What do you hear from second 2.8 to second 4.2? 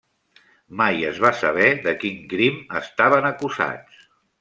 estaven acusats.